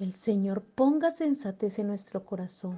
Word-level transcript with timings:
El 0.00 0.12
Señor 0.12 0.64
ponga 0.64 1.12
sensatez 1.12 1.78
en 1.78 1.86
nuestro 1.86 2.24
corazón 2.24 2.76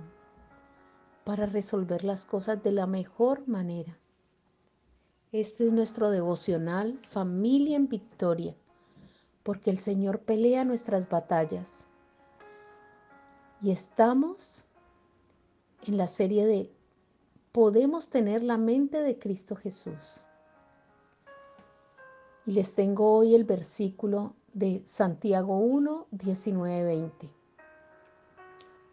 para 1.24 1.46
resolver 1.46 2.04
las 2.04 2.26
cosas 2.26 2.62
de 2.62 2.72
la 2.72 2.86
mejor 2.86 3.48
manera. 3.48 3.98
Este 5.32 5.66
es 5.66 5.72
nuestro 5.72 6.10
devocional 6.10 7.00
Familia 7.08 7.76
en 7.76 7.88
Victoria, 7.88 8.54
porque 9.42 9.70
el 9.70 9.78
Señor 9.78 10.20
pelea 10.20 10.66
nuestras 10.66 11.08
batallas. 11.08 11.86
Y 13.62 13.70
estamos 13.70 14.66
en 15.86 15.96
la 15.96 16.08
serie 16.08 16.46
de 16.46 16.70
Podemos 17.50 18.10
tener 18.10 18.42
la 18.42 18.58
mente 18.58 19.00
de 19.00 19.18
Cristo 19.18 19.56
Jesús. 19.56 20.20
Y 22.44 22.52
les 22.52 22.74
tengo 22.74 23.16
hoy 23.16 23.34
el 23.34 23.44
versículo 23.44 24.34
de 24.56 24.80
Santiago 24.86 25.58
1, 25.58 26.06
19, 26.12 26.84
20. 26.84 27.30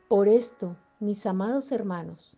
Por 0.10 0.28
esto, 0.28 0.76
mis 1.00 1.26
amados 1.26 1.72
hermanos, 1.72 2.38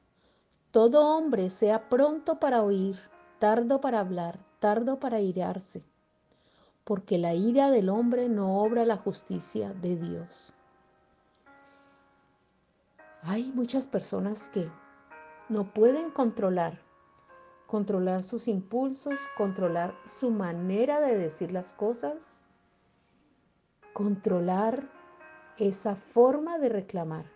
todo 0.69 1.17
hombre 1.17 1.49
sea 1.49 1.89
pronto 1.89 2.39
para 2.39 2.61
oír, 2.61 2.99
tardo 3.39 3.81
para 3.81 4.01
hablar, 4.01 4.37
tardo 4.59 4.99
para 4.99 5.21
irarse, 5.21 5.83
porque 6.83 7.17
la 7.17 7.33
ira 7.33 7.71
del 7.71 7.89
hombre 7.89 8.29
no 8.29 8.61
obra 8.61 8.85
la 8.85 8.97
justicia 8.97 9.73
de 9.73 9.95
Dios. 9.95 10.53
Hay 13.23 13.51
muchas 13.53 13.87
personas 13.87 14.49
que 14.49 14.69
no 15.49 15.73
pueden 15.73 16.11
controlar, 16.11 16.79
controlar 17.65 18.21
sus 18.21 18.47
impulsos, 18.47 19.19
controlar 19.35 19.95
su 20.05 20.29
manera 20.29 20.99
de 20.99 21.17
decir 21.17 21.51
las 21.51 21.73
cosas 21.73 22.43
controlar 23.95 24.91
esa 25.57 25.95
forma 25.95 26.59
de 26.59 26.67
reclamar. 26.67 27.31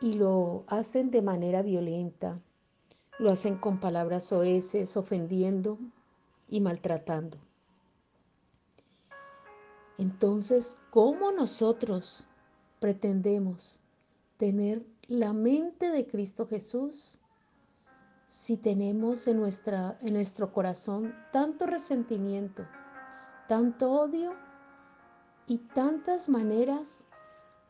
Y 0.00 0.14
lo 0.14 0.64
hacen 0.66 1.10
de 1.10 1.20
manera 1.20 1.60
violenta, 1.60 2.40
lo 3.18 3.30
hacen 3.30 3.58
con 3.58 3.80
palabras 3.80 4.32
oeces, 4.32 4.96
ofendiendo 4.96 5.78
y 6.48 6.62
maltratando. 6.62 7.36
Entonces, 9.98 10.78
¿cómo 10.88 11.30
nosotros 11.30 12.26
pretendemos 12.80 13.78
tener 14.38 14.86
la 15.06 15.34
mente 15.34 15.90
de 15.90 16.06
Cristo 16.06 16.46
Jesús 16.46 17.18
si 18.28 18.56
tenemos 18.56 19.28
en, 19.28 19.36
nuestra, 19.36 19.98
en 20.00 20.14
nuestro 20.14 20.50
corazón 20.50 21.14
tanto 21.30 21.66
resentimiento? 21.66 22.64
Tanto 23.46 23.92
odio 23.92 24.34
y 25.46 25.58
tantas 25.58 26.28
maneras 26.28 27.06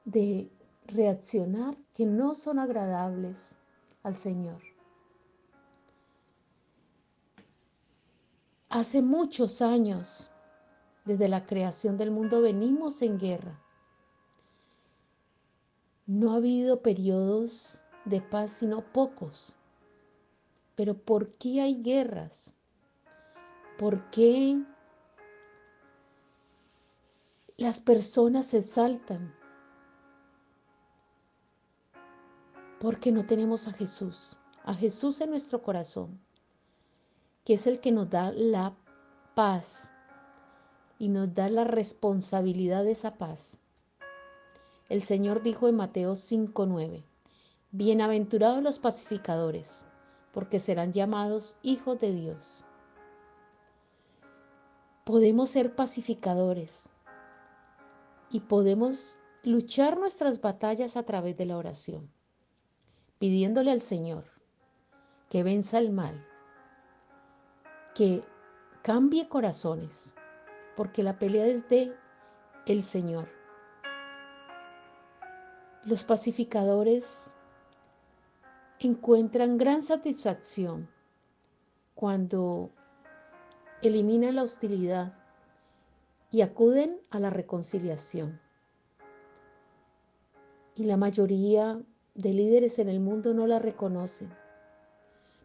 de 0.05 0.50
reaccionar 0.86 1.77
que 1.94 2.06
no 2.06 2.34
son 2.34 2.58
agradables 2.58 3.58
al 4.02 4.17
Señor. 4.17 4.61
Hace 8.68 9.02
muchos 9.02 9.63
años, 9.63 10.30
desde 11.05 11.29
la 11.29 11.46
creación 11.46 11.96
del 11.96 12.11
mundo, 12.11 12.42
venimos 12.42 13.02
en 13.02 13.18
guerra. 13.18 13.61
No 16.07 16.33
ha 16.33 16.36
habido 16.36 16.83
periodos 16.83 17.84
de 18.05 18.20
paz, 18.20 18.51
sino 18.51 18.83
pocos. 18.92 19.57
Pero 20.74 20.95
¿por 20.95 21.30
qué 21.33 21.61
hay 21.61 21.83
guerras? 21.83 22.55
¿Por 23.79 24.11
qué 24.11 24.64
las 27.56 27.78
personas 27.78 28.46
se 28.46 28.62
saltan 28.62 29.32
porque 32.80 33.12
no 33.12 33.24
tenemos 33.26 33.68
a 33.68 33.72
Jesús, 33.72 34.36
a 34.64 34.74
Jesús 34.74 35.20
en 35.20 35.30
nuestro 35.30 35.62
corazón, 35.62 36.18
que 37.44 37.54
es 37.54 37.68
el 37.68 37.78
que 37.78 37.92
nos 37.92 38.10
da 38.10 38.32
la 38.32 38.74
paz 39.36 39.92
y 40.98 41.08
nos 41.08 41.32
da 41.32 41.48
la 41.48 41.62
responsabilidad 41.62 42.82
de 42.82 42.90
esa 42.90 43.18
paz. 43.18 43.60
El 44.88 45.04
Señor 45.04 45.42
dijo 45.42 45.68
en 45.68 45.76
Mateo 45.76 46.16
5:9, 46.16 47.04
Bienaventurados 47.70 48.64
los 48.64 48.80
pacificadores, 48.80 49.86
porque 50.32 50.58
serán 50.58 50.92
llamados 50.92 51.56
hijos 51.62 52.00
de 52.00 52.12
Dios. 52.12 52.64
Podemos 55.04 55.50
ser 55.50 55.76
pacificadores 55.76 56.90
y 58.30 58.40
podemos 58.40 59.18
luchar 59.42 59.98
nuestras 59.98 60.40
batallas 60.40 60.96
a 60.96 61.02
través 61.02 61.36
de 61.36 61.46
la 61.46 61.57
oración, 61.57 62.11
pidiéndole 63.18 63.70
al 63.70 63.80
Señor 63.80 64.24
que 65.29 65.42
venza 65.42 65.79
el 65.79 65.90
mal, 65.92 66.27
que 67.95 68.23
cambie 68.83 69.29
corazones, 69.29 70.14
porque 70.77 71.02
la 71.02 71.18
pelea 71.18 71.46
es 71.46 71.68
de 71.68 71.92
el 72.67 72.83
Señor. 72.83 73.29
Los 75.84 76.05
pacificadores 76.05 77.34
encuentran 78.79 79.58
gran 79.58 79.83
satisfacción 79.83 80.89
cuando 81.95 82.70
eliminan 83.83 84.36
la 84.36 84.42
hostilidad 84.42 85.23
y 86.34 86.42
acuden 86.42 87.00
a 87.11 87.20
la 87.20 87.30
reconciliación. 87.30 88.40
Y 90.74 90.83
la 90.83 90.96
mayoría 90.96 91.80
de 92.17 92.33
líderes 92.33 92.80
en 92.80 92.89
el 92.89 92.98
mundo 92.98 93.34
no 93.34 93.46
la 93.46 93.61
reconocen. 93.61 94.34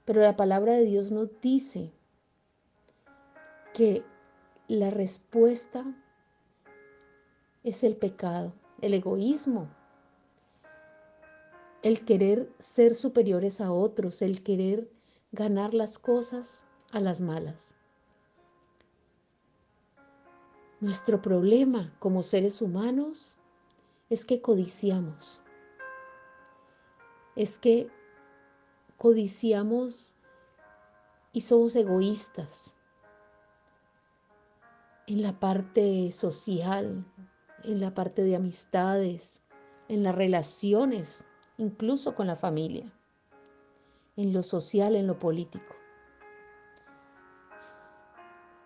Pero 0.03 0.21
la 0.21 0.35
palabra 0.35 0.73
de 0.73 0.85
Dios 0.85 1.11
nos 1.11 1.29
dice 1.41 1.91
que 3.71 4.03
la 4.67 4.89
respuesta 4.89 5.85
es 7.63 7.83
el 7.83 7.95
pecado, 7.95 8.51
el 8.81 8.95
egoísmo, 8.95 9.69
el 11.83 12.03
querer 12.03 12.51
ser 12.57 12.95
superiores 12.95 13.61
a 13.61 13.71
otros, 13.71 14.23
el 14.23 14.41
querer 14.41 14.89
ganar 15.31 15.75
las 15.75 15.99
cosas 15.99 16.65
a 16.91 16.99
las 16.99 17.21
malas. 17.21 17.75
Nuestro 20.81 21.21
problema 21.21 21.93
como 21.99 22.23
seres 22.23 22.61
humanos 22.61 23.37
es 24.09 24.23
que 24.23 24.41
codiciamos. 24.41 25.41
Es 27.35 27.59
que 27.59 27.89
codiciamos 28.97 30.15
y 31.33 31.41
somos 31.41 31.75
egoístas 31.75 32.75
en 35.07 35.21
la 35.21 35.37
parte 35.37 36.13
social, 36.13 37.03
en 37.63 37.81
la 37.81 37.93
parte 37.93 38.23
de 38.23 38.37
amistades, 38.37 39.41
en 39.89 40.03
las 40.03 40.15
relaciones, 40.15 41.27
incluso 41.57 42.15
con 42.15 42.27
la 42.27 42.37
familia, 42.37 42.89
en 44.15 44.31
lo 44.31 44.43
social, 44.43 44.95
en 44.95 45.07
lo 45.07 45.19
político. 45.19 45.78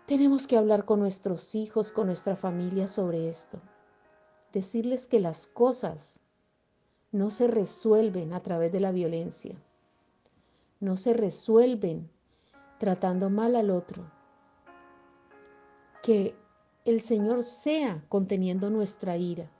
Tenemos 0.06 0.46
que 0.46 0.58
hablar 0.58 0.84
con 0.84 1.00
nuestros 1.00 1.54
hijos, 1.54 1.90
con 1.90 2.08
nuestra 2.08 2.36
familia 2.36 2.86
sobre 2.88 3.28
esto. 3.28 3.58
Decirles 4.52 5.06
que 5.06 5.18
las 5.18 5.46
cosas 5.46 6.20
no 7.10 7.30
se 7.30 7.46
resuelven 7.46 8.34
a 8.34 8.40
través 8.40 8.70
de 8.70 8.80
la 8.80 8.92
violencia. 8.92 9.56
No 10.78 10.96
se 10.96 11.14
resuelven 11.14 12.10
tratando 12.78 13.30
mal 13.30 13.56
al 13.56 13.70
otro. 13.70 14.04
Que 16.02 16.36
el 16.84 17.00
Señor 17.00 17.42
sea 17.42 18.04
conteniendo 18.10 18.68
nuestra 18.68 19.16
ira 19.16 19.50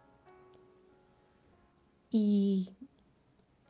y 2.10 2.68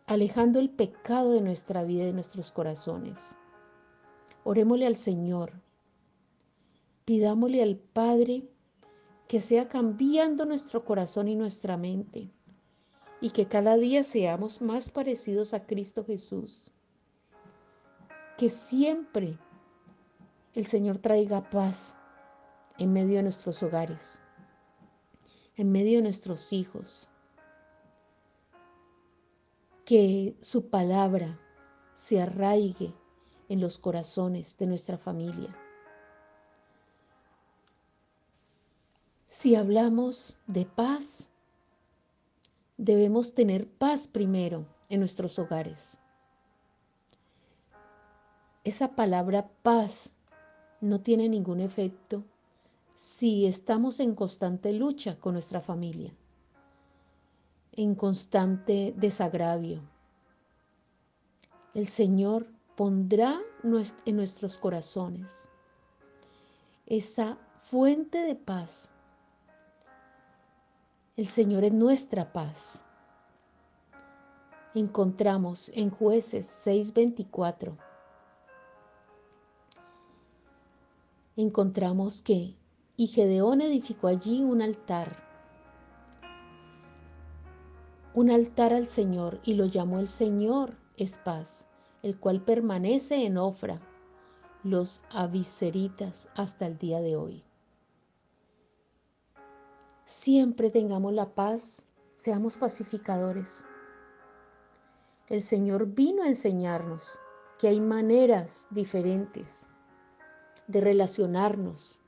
alejando 0.07 0.59
el 0.59 0.71
pecado 0.71 1.31
de 1.31 1.41
nuestra 1.41 1.85
vida 1.85 2.03
y 2.03 2.07
de 2.07 2.13
nuestros 2.15 2.51
corazones. 2.51 3.37
Orémosle 4.43 4.89
al 4.89 4.97
Señor 4.97 5.64
Pidámosle 7.05 7.63
al 7.63 7.77
Padre 7.77 8.49
que 9.29 9.41
sea 9.41 9.69
cambiando 9.69 10.45
nuestro 10.45 10.85
corazón 10.85 11.29
y 11.29 11.37
nuestra 11.37 11.77
mente 11.77 12.31
y 13.21 13.31
que 13.31 13.47
cada 13.47 13.77
día 13.77 14.05
seamos 14.05 14.61
más 14.61 14.91
parecidos 14.91 15.55
a 15.55 15.67
Cristo 15.67 16.05
Jesús. 16.05 16.73
Que 18.37 18.49
siempre 18.49 19.39
el 20.55 20.67
Señor 20.67 20.99
traiga 20.99 21.49
paz 21.49 21.97
en 22.79 22.93
medio 22.93 23.17
de 23.17 23.23
nuestros 23.23 23.63
hogares, 23.63 24.21
en 25.57 25.73
medio 25.73 25.99
de 25.99 26.03
nuestros 26.03 26.53
hijos. 26.53 27.09
Que 29.85 30.37
su 30.41 30.69
palabra 30.69 31.41
se 31.95 32.21
arraigue 32.21 32.93
en 33.49 33.61
los 33.61 33.79
corazones 33.79 34.59
de 34.59 34.67
nuestra 34.67 34.99
familia. 34.99 35.55
Si 39.37 39.57
hablamos 39.57 40.39
de 40.47 40.65
paz, 40.65 41.29
debemos 42.77 43.35
tener 43.35 43.67
paz 43.67 44.07
primero 44.07 44.65
en 44.89 45.01
nuestros 45.01 45.41
hogares. 45.41 45.99
Esa 48.63 48.95
palabra 48.95 49.51
paz 49.65 50.15
no 50.81 51.01
tiene 51.01 51.29
ningún 51.29 51.59
efecto 51.59 52.23
si 52.95 53.47
estamos 53.47 53.99
en 53.99 54.15
constante 54.15 54.73
lucha 54.73 55.19
con 55.19 55.33
nuestra 55.33 55.61
familia, 55.61 56.15
en 57.73 57.97
constante 57.97 58.95
desagravio. 58.97 59.83
El 61.75 61.89
Señor 61.89 62.47
pondrá 62.77 63.41
en 63.65 64.17
nuestros 64.17 64.59
corazones 64.59 65.49
esa 66.87 67.37
fuente 67.59 68.19
de 68.19 68.37
paz. 68.37 68.94
El 71.17 71.29
Señor 71.29 71.63
es 71.63 71.73
nuestra 71.73 72.33
paz. 72.33 72.85
Encontramos 74.75 75.71
en 75.73 75.91
jueces 75.91 76.49
6:24. 76.49 77.77
Encontramos 81.37 82.21
que 82.21 82.57
y 82.97 83.07
Gedeón 83.07 83.61
edificó 83.61 84.09
allí 84.09 84.43
un 84.43 84.61
altar, 84.61 85.17
un 88.13 88.33
altar 88.33 88.73
al 88.73 88.89
Señor, 88.89 89.39
y 89.45 89.55
lo 89.55 89.67
llamó 89.67 90.01
el 90.01 90.09
Señor 90.09 90.77
es 90.97 91.19
paz, 91.19 91.69
el 92.03 92.19
cual 92.19 92.41
permanece 92.41 93.25
en 93.25 93.39
Ofra, 93.39 93.81
los 94.65 95.01
aviseritas 95.11 96.29
hasta 96.35 96.67
el 96.67 96.77
día 96.77 97.01
de 97.01 97.15
hoy. 97.15 97.45
Siempre 100.05 100.71
tengamos 100.71 101.15
la 101.15 101.35
paz, 101.35 101.89
seamos 102.15 102.59
pacificadores. 102.59 103.67
El 105.29 105.41
Señor 105.41 105.87
vino 105.87 106.23
a 106.23 106.29
enseñarnos 106.29 107.21
que 107.59 107.69
hay 107.69 107.81
maneras 107.81 108.69
diferentes 108.71 109.71
de 110.67 110.81
relacionarnos 110.81 112.01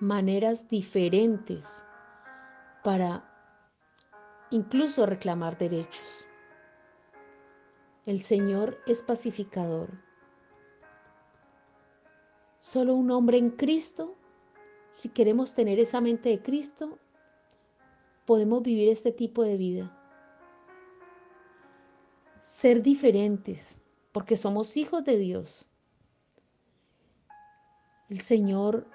maneras 0.00 0.68
diferentes 0.68 1.84
para 2.82 3.24
incluso 4.50 5.04
reclamar 5.04 5.58
derechos. 5.58 6.26
El 8.06 8.20
Señor 8.20 8.78
es 8.86 9.02
pacificador. 9.02 9.90
Solo 12.60 12.94
un 12.94 13.10
hombre 13.10 13.38
en 13.38 13.50
Cristo, 13.50 14.16
si 14.90 15.08
queremos 15.08 15.54
tener 15.54 15.78
esa 15.78 16.00
mente 16.00 16.28
de 16.28 16.42
Cristo, 16.42 16.98
podemos 18.26 18.62
vivir 18.62 18.88
este 18.88 19.12
tipo 19.12 19.42
de 19.42 19.56
vida. 19.56 19.96
Ser 22.42 22.82
diferentes, 22.82 23.80
porque 24.12 24.36
somos 24.36 24.76
hijos 24.76 25.04
de 25.04 25.18
Dios. 25.18 25.66
El 28.08 28.20
Señor 28.20 28.86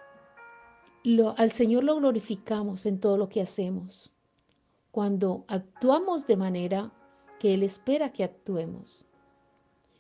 al 1.37 1.51
Señor 1.51 1.83
lo 1.83 1.97
glorificamos 1.97 2.87
en 2.87 2.99
todo 2.99 3.15
lo 3.15 3.29
que 3.29 3.39
hacemos, 3.39 4.11
cuando 4.91 5.45
actuamos 5.47 6.25
de 6.25 6.35
manera 6.35 6.91
que 7.39 7.53
Él 7.53 7.61
espera 7.61 8.11
que 8.11 8.23
actuemos. 8.23 9.05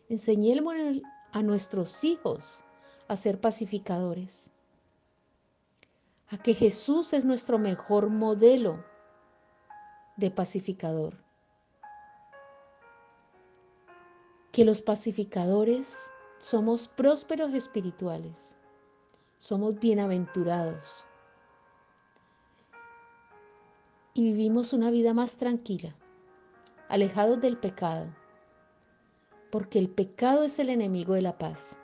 Enseñemos 0.09 0.73
a 1.31 1.43
nuestros 1.43 2.03
hijos 2.03 2.63
a 3.07 3.15
ser 3.17 3.39
pacificadores, 3.39 4.51
que 6.37 6.53
Jesús 6.53 7.13
es 7.13 7.25
nuestro 7.25 7.57
mejor 7.57 8.09
modelo 8.09 8.83
de 10.17 10.31
pacificador. 10.31 11.23
Que 14.51 14.65
los 14.65 14.81
pacificadores 14.81 16.11
somos 16.39 16.87
prósperos 16.87 17.53
espirituales 17.53 18.57
somos 19.45 19.79
bienaventurados 19.79 21.05
y 24.15 24.23
vivimos 24.23 24.73
una 24.73 24.89
vida 24.89 25.13
más 25.13 25.37
tranquila, 25.37 25.95
alejados 26.89 27.41
del 27.41 27.55
pecado, 27.57 28.07
porque 29.51 29.77
el 29.77 29.89
pecado 29.89 30.43
es 30.43 30.57
el 30.57 30.69
enemigo 30.69 31.13
de 31.13 31.21
la 31.21 31.37
paz. 31.37 31.79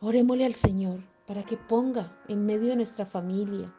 Orémosle 0.00 0.44
al 0.44 0.54
Señor 0.54 0.98
para 1.26 1.42
que 1.42 1.56
ponga 1.56 2.16
en 2.28 2.46
medio 2.46 2.68
de 2.68 2.76
nuestra 2.76 3.04
familia, 3.04 3.74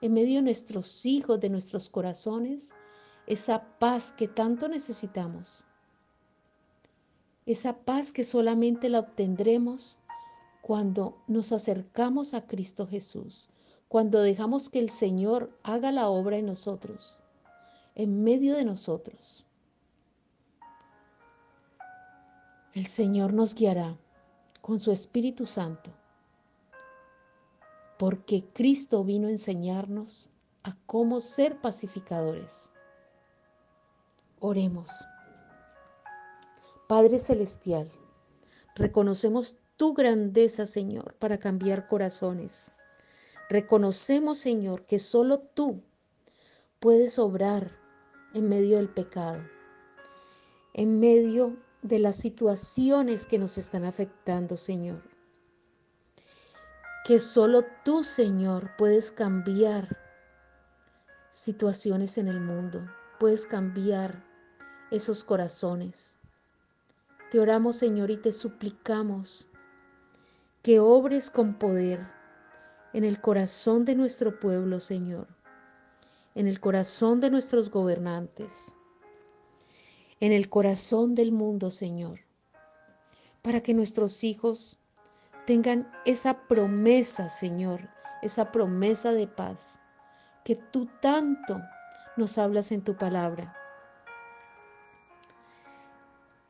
en 0.00 0.12
medio 0.12 0.36
de 0.36 0.42
nuestros 0.42 1.06
hijos, 1.06 1.40
de 1.40 1.48
nuestros 1.48 1.88
corazones, 1.88 2.74
esa 3.26 3.62
paz 3.78 4.12
que 4.12 4.26
tanto 4.28 4.68
necesitamos. 4.68 5.64
Esa 7.46 7.76
paz 7.78 8.12
que 8.12 8.24
solamente 8.24 8.88
la 8.88 9.00
obtendremos 9.00 9.98
cuando 10.60 11.22
nos 11.26 11.52
acercamos 11.52 12.34
a 12.34 12.46
Cristo 12.46 12.86
Jesús, 12.86 13.50
cuando 13.88 14.20
dejamos 14.22 14.68
que 14.68 14.78
el 14.78 14.90
Señor 14.90 15.56
haga 15.62 15.92
la 15.92 16.08
obra 16.08 16.36
en 16.36 16.46
nosotros, 16.46 17.20
en 17.94 18.24
medio 18.24 18.56
de 18.56 18.64
nosotros. 18.64 19.44
El 22.74 22.86
Señor 22.86 23.34
nos 23.34 23.54
guiará 23.54 23.98
con 24.62 24.80
su 24.80 24.92
Espíritu 24.92 25.46
Santo, 25.46 25.92
porque 27.98 28.44
Cristo 28.52 29.04
vino 29.04 29.28
a 29.28 29.30
enseñarnos 29.30 30.30
a 30.62 30.76
cómo 30.86 31.20
ser 31.20 31.60
pacificadores. 31.60 32.72
Oremos. 34.40 34.90
Padre 36.88 37.18
Celestial, 37.18 37.90
reconocemos 38.74 39.56
tu 39.76 39.94
grandeza, 39.94 40.66
Señor, 40.66 41.14
para 41.14 41.38
cambiar 41.38 41.88
corazones. 41.88 42.70
Reconocemos, 43.48 44.38
Señor, 44.38 44.84
que 44.86 44.98
solo 44.98 45.40
tú 45.40 45.82
puedes 46.80 47.18
obrar 47.18 47.70
en 48.34 48.48
medio 48.48 48.76
del 48.76 48.88
pecado, 48.88 49.42
en 50.74 51.00
medio 51.00 51.56
de 51.82 51.98
las 51.98 52.16
situaciones 52.16 53.26
que 53.26 53.38
nos 53.38 53.58
están 53.58 53.84
afectando, 53.84 54.56
Señor. 54.56 55.11
Que 57.04 57.18
solo 57.18 57.64
tú, 57.84 58.04
Señor, 58.04 58.76
puedes 58.78 59.10
cambiar 59.10 59.98
situaciones 61.32 62.16
en 62.16 62.28
el 62.28 62.40
mundo, 62.40 62.86
puedes 63.18 63.44
cambiar 63.44 64.22
esos 64.92 65.24
corazones. 65.24 66.18
Te 67.32 67.40
oramos, 67.40 67.76
Señor, 67.76 68.10
y 68.10 68.18
te 68.18 68.30
suplicamos 68.30 69.48
que 70.62 70.78
obres 70.78 71.30
con 71.30 71.54
poder 71.54 72.06
en 72.92 73.04
el 73.04 73.20
corazón 73.20 73.84
de 73.84 73.96
nuestro 73.96 74.38
pueblo, 74.38 74.78
Señor, 74.78 75.26
en 76.36 76.46
el 76.46 76.60
corazón 76.60 77.20
de 77.20 77.30
nuestros 77.30 77.70
gobernantes, 77.70 78.76
en 80.20 80.30
el 80.30 80.48
corazón 80.48 81.16
del 81.16 81.32
mundo, 81.32 81.72
Señor, 81.72 82.20
para 83.40 83.60
que 83.60 83.74
nuestros 83.74 84.22
hijos 84.22 84.78
tengan 85.46 85.90
esa 86.04 86.34
promesa, 86.46 87.28
Señor, 87.28 87.88
esa 88.22 88.52
promesa 88.52 89.12
de 89.12 89.26
paz 89.26 89.80
que 90.44 90.56
tú 90.56 90.88
tanto 91.00 91.60
nos 92.16 92.38
hablas 92.38 92.72
en 92.72 92.82
tu 92.82 92.96
palabra. 92.96 93.56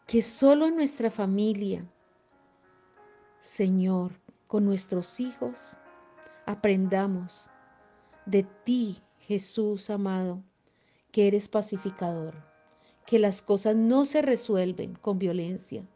Que 0.07 0.23
solo 0.23 0.67
en 0.67 0.77
nuestra 0.77 1.11
familia, 1.11 1.85
Señor, 3.39 4.13
con 4.47 4.65
nuestros 4.65 5.21
hijos, 5.21 5.79
aprendamos 6.47 7.49
de 8.27 8.43
ti, 8.43 9.03
Jesús 9.21 9.89
amado, 9.89 10.43
que 11.13 11.29
eres 11.29 11.49
pacificador, 11.49 12.35
que 13.07 13.19
las 13.19 13.41
cosas 13.41 13.75
no 13.75 14.05
se 14.05 14.21
resuelven 14.21 14.95
con 14.95 15.19
violencia, 15.19 15.87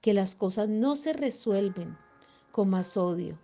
que 0.00 0.14
las 0.14 0.34
cosas 0.34 0.68
no 0.68 0.96
se 0.96 1.12
resuelven 1.12 1.96
con 2.56 2.70
más 2.70 2.96
odio. 2.96 3.38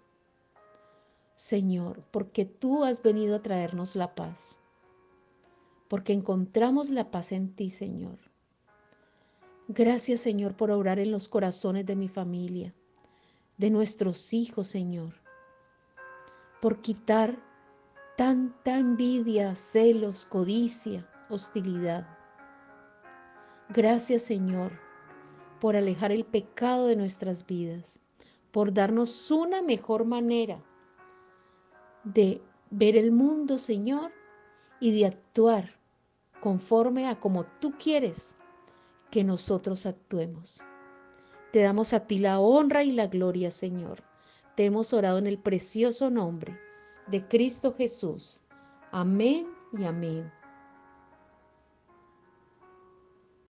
Señor, 1.35 2.03
porque 2.11 2.47
tú 2.47 2.83
has 2.83 3.03
venido 3.03 3.37
a 3.37 3.43
traernos 3.43 3.95
la 3.95 4.15
paz. 4.15 4.59
porque 5.89 6.15
encontramos 6.15 6.89
la 6.89 7.11
paz 7.11 7.33
en 7.33 7.55
ti, 7.55 7.69
Señor. 7.69 8.19
Gracias, 9.69 10.21
Señor, 10.21 10.57
por 10.57 10.71
obrar 10.71 10.99
en 10.99 11.13
los 11.13 11.29
corazones 11.29 11.85
de 11.85 11.95
mi 11.95 12.09
familia, 12.09 12.75
de 13.59 13.69
nuestros 13.71 14.33
hijos, 14.33 14.69
Señor, 14.69 15.13
por 16.63 16.81
quitar 16.81 17.39
tanta 18.17 18.79
envidia, 18.79 19.55
celos, 19.55 20.25
codicia, 20.25 21.07
hostilidad. 21.29 22.07
Gracias, 23.69 24.23
Señor, 24.23 24.73
por 25.61 25.77
alejar 25.77 26.13
el 26.13 26.25
pecado 26.25 26.87
de 26.87 26.97
nuestras 26.97 27.45
vidas, 27.45 28.01
por 28.53 28.73
darnos 28.73 29.31
una 29.31 29.63
mejor 29.63 30.05
manera 30.05 30.63
de 32.05 32.41
ver 32.71 32.97
el 32.97 33.11
mundo, 33.11 33.59
Señor, 33.59 34.13
y 34.81 34.93
de 34.93 35.07
actuar 35.07 35.77
conforme 36.41 37.09
a 37.09 37.19
como 37.19 37.45
tú 37.61 37.73
quieres 37.79 38.37
que 39.11 39.25
nosotros 39.25 39.87
actuemos. 39.87 40.63
Te 41.53 41.63
damos 41.63 41.93
a 41.93 42.07
ti 42.07 42.19
la 42.19 42.41
honra 42.41 42.83
y 42.83 42.93
la 42.93 43.07
gloria, 43.07 43.51
Señor. 43.51 44.03
Te 44.57 44.65
hemos 44.65 44.93
orado 44.93 45.19
en 45.19 45.27
el 45.27 45.39
precioso 45.39 46.11
nombre 46.11 46.59
de 47.07 47.27
Cristo 47.27 47.75
Jesús. 47.75 48.43
Amén 48.91 49.47
y 49.79 49.85
amén. 49.85 50.42